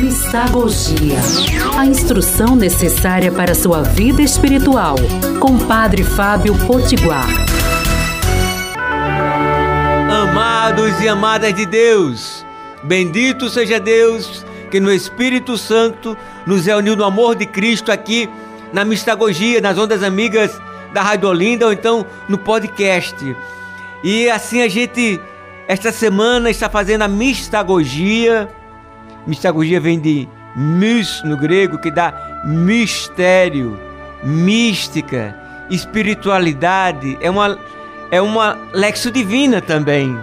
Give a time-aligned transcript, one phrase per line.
[0.00, 1.18] Mistagogia.
[1.76, 4.96] A instrução necessária para sua vida espiritual.
[5.38, 7.28] Com Padre Fábio Potiguar.
[10.10, 12.44] Amados e amadas de Deus,
[12.82, 16.16] bendito seja Deus que no Espírito Santo
[16.46, 18.30] nos reuniu no amor de Cristo aqui
[18.72, 20.58] na Mistagogia, nas ondas amigas
[20.94, 23.36] da Rádio Olinda ou então no podcast.
[24.02, 25.20] E assim a gente,
[25.68, 28.48] esta semana, está fazendo a Mistagogia
[29.26, 33.78] Mistagogia vem de mis no grego, que dá mistério,
[34.22, 35.36] mística,
[35.70, 37.16] espiritualidade.
[37.20, 37.58] É uma,
[38.10, 40.16] é uma lexo divina também.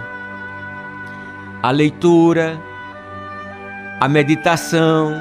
[1.62, 2.60] A leitura,
[4.00, 5.14] a meditação,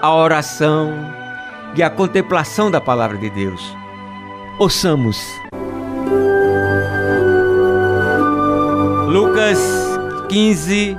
[0.00, 0.92] a oração
[1.74, 3.76] e a contemplação da palavra de Deus.
[4.58, 5.18] Ouçamos.
[9.06, 9.58] Lucas
[10.28, 10.96] 15,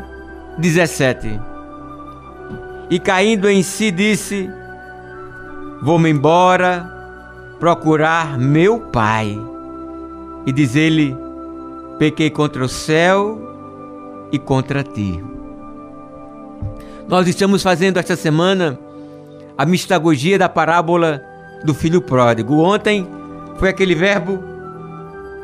[0.59, 1.52] 17
[2.93, 4.47] e caindo em si disse:
[5.81, 6.87] Vou-me embora
[7.59, 9.41] procurar meu pai.
[10.45, 11.17] E diz ele:
[11.97, 15.23] Pequei contra o céu e contra ti.
[17.07, 18.77] Nós estamos fazendo esta semana
[19.57, 21.19] a mistagogia da parábola
[21.65, 22.59] do filho pródigo.
[22.59, 23.07] Ontem
[23.57, 24.37] foi aquele verbo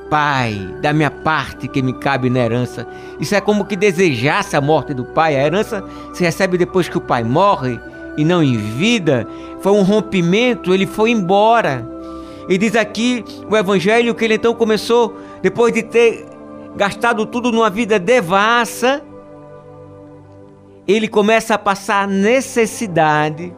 [0.10, 2.88] pai, da minha parte que me cabe na herança.
[3.20, 5.36] Isso é como que desejasse a morte do pai.
[5.36, 7.80] A herança se recebe depois que o pai morre
[8.18, 9.28] e não em vida.
[9.62, 11.88] Foi um rompimento, ele foi embora.
[12.48, 16.26] E diz aqui o evangelho que ele então começou, depois de ter
[16.76, 19.04] gastado tudo numa vida devassa,
[20.88, 23.54] ele começa a passar necessidade.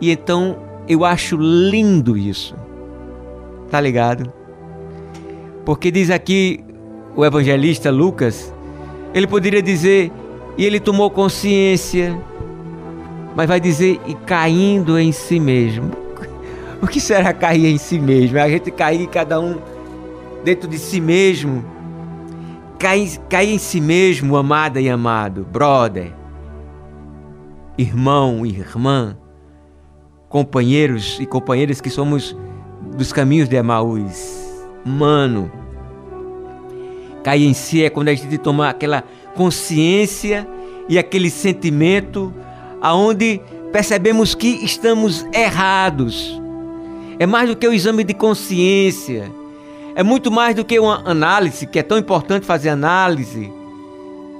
[0.00, 0.56] E então
[0.88, 2.56] eu acho lindo isso.
[3.70, 4.37] Tá ligado?
[5.64, 6.64] Porque diz aqui
[7.18, 8.54] o evangelista Lucas,
[9.12, 10.12] ele poderia dizer,
[10.56, 12.16] e ele tomou consciência,
[13.34, 15.90] mas vai dizer, e caindo em si mesmo.
[16.80, 18.38] O que será cair em si mesmo?
[18.38, 19.58] É a gente cair cada um
[20.44, 21.64] dentro de si mesmo.
[22.78, 26.12] Cair, cair em si mesmo, amada e amado, brother,
[27.76, 29.18] irmão e irmã,
[30.28, 32.36] companheiros e companheiras que somos
[32.96, 34.47] dos caminhos de Emaús
[34.88, 35.50] mano.
[37.22, 39.04] Cair em si é quando a gente toma aquela
[39.34, 40.48] consciência
[40.88, 42.32] e aquele sentimento
[42.80, 43.40] aonde
[43.72, 46.40] percebemos que estamos errados.
[47.18, 49.30] É mais do que o exame de consciência.
[49.94, 53.52] É muito mais do que uma análise, que é tão importante fazer análise,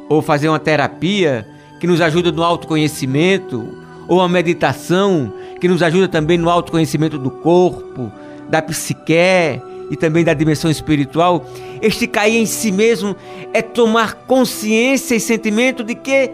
[0.09, 1.47] ou fazer uma terapia
[1.81, 3.77] que nos ajuda no autoconhecimento,
[4.07, 8.11] ou uma meditação que nos ajuda também no autoconhecimento do corpo,
[8.49, 9.61] da psique,
[9.91, 11.47] e também da dimensão espiritual,
[11.81, 13.17] este cair em si mesmo
[13.53, 16.31] é tomar consciência e sentimento de que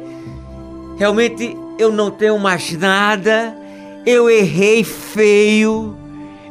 [0.97, 3.57] realmente eu não tenho mais nada,
[4.07, 5.97] eu errei feio,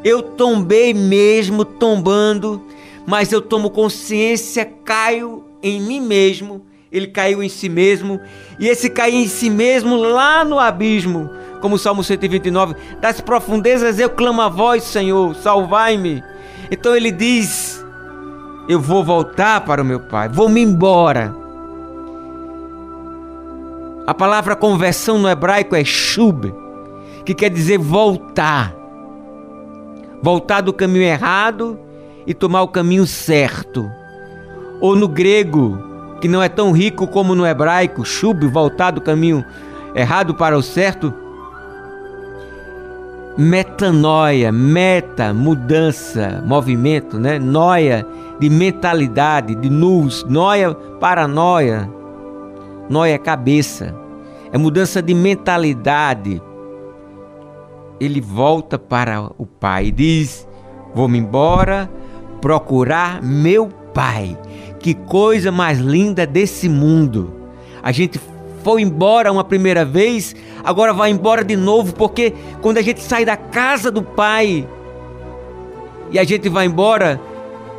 [0.04, 2.62] eu tombei mesmo tombando,
[3.06, 8.20] mas eu tomo consciência, caio em mim mesmo, ele caiu em si mesmo,
[8.60, 11.30] e esse cair em si mesmo lá no abismo,
[11.62, 16.22] como o Salmo 129, das profundezas eu clamo a voz, Senhor, salvai-me.
[16.74, 17.86] Então ele diz:
[18.68, 21.32] Eu vou voltar para o meu pai, vou me embora.
[24.08, 26.52] A palavra conversão no hebraico é shub,
[27.24, 28.74] que quer dizer voltar.
[30.20, 31.80] Voltar do caminho errado
[32.26, 33.88] e tomar o caminho certo.
[34.82, 35.78] Ou no grego,
[36.20, 39.46] que não é tão rico como no hebraico, shub, voltar do caminho
[39.94, 41.14] errado para o certo,
[43.38, 47.40] metanoia, meta, mudança, movimento, né?
[47.40, 48.06] Noia
[48.40, 51.90] de mentalidade, de nus, noia, paranoia.
[52.90, 53.96] Noia é cabeça.
[54.52, 56.42] É mudança de mentalidade.
[58.00, 60.48] Ele volta para o pai e diz:
[60.94, 61.90] Vou-me embora
[62.42, 64.38] procurar meu pai.
[64.80, 67.34] Que coisa mais linda desse mundo.
[67.82, 68.20] A gente
[68.64, 73.26] foi embora uma primeira vez, agora vai embora de novo, porque quando a gente sai
[73.26, 74.68] da casa do Pai
[76.10, 77.20] e a gente vai embora,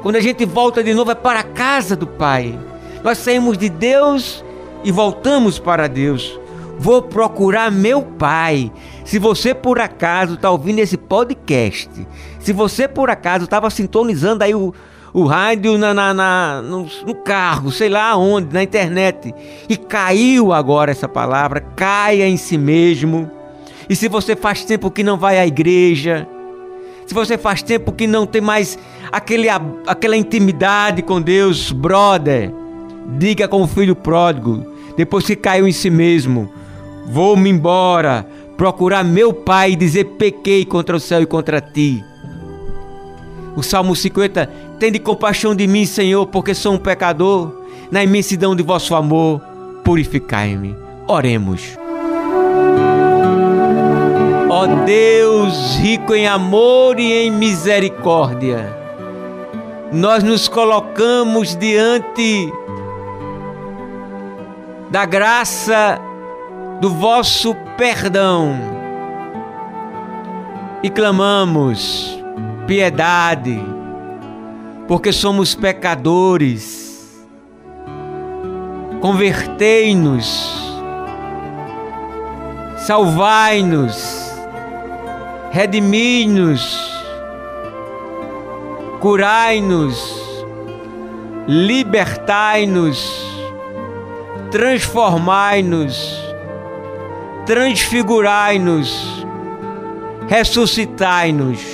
[0.03, 2.59] quando a gente volta de novo é para a casa do Pai.
[3.03, 4.44] Nós saímos de Deus
[4.82, 6.38] e voltamos para Deus.
[6.79, 8.70] Vou procurar meu Pai.
[9.05, 11.88] Se você por acaso está ouvindo esse podcast,
[12.41, 14.75] se você por acaso estava sintonizando aí o,
[15.14, 19.34] o rádio na, na, na no, no, carro, sei lá onde, na internet.
[19.69, 23.31] E caiu agora essa palavra, caia em si mesmo.
[23.88, 26.28] E se você faz tempo que não vai à igreja,
[27.06, 28.78] se você faz tempo que não tem mais
[29.11, 29.49] aquele,
[29.87, 32.52] aquela intimidade com Deus, brother,
[33.16, 34.66] diga com o filho pródigo,
[34.96, 36.50] depois que caiu em si mesmo,
[37.06, 38.26] Vou-me embora,
[38.56, 42.02] procurar meu pai e dizer: pequei contra o céu e contra ti.
[43.56, 47.53] O Salmo 50: Tende compaixão de mim, Senhor, porque sou um pecador.
[47.91, 49.41] Na imensidão de vosso amor,
[49.85, 50.75] purificai-me.
[51.06, 51.77] Oremos.
[54.49, 58.75] Ó Deus, rico em amor e em misericórdia,
[59.93, 62.53] nós nos colocamos diante
[64.91, 66.00] da graça
[66.81, 68.57] do vosso perdão
[70.83, 72.24] e clamamos
[72.66, 73.61] piedade,
[74.88, 76.84] porque somos pecadores.
[79.00, 80.72] Convertei-nos,
[82.78, 84.32] salvai-nos,
[85.52, 86.90] redimi-nos,
[89.00, 90.22] curai-nos,
[91.46, 92.99] libertai-nos,
[94.50, 96.25] transformai-nos
[97.46, 99.25] transfigurai-nos,
[100.28, 101.74] ressuscitai-nos.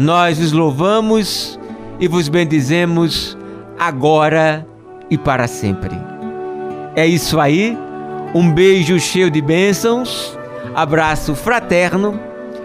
[0.00, 1.60] Nós os louvamos
[2.00, 3.36] e vos bendizemos
[3.78, 4.66] agora
[5.10, 5.94] e para sempre.
[6.96, 7.76] É isso aí.
[8.34, 10.38] Um beijo cheio de bênçãos,
[10.74, 12.18] abraço fraterno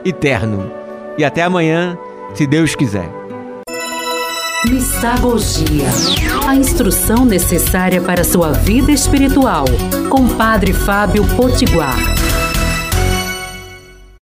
[0.06, 0.72] e terno.
[1.18, 1.98] E até amanhã,
[2.34, 3.12] se Deus quiser.
[4.70, 5.90] Mistagogia.
[6.48, 9.66] A instrução necessária para sua vida espiritual.
[10.10, 11.98] Com Padre Fábio Potiguar.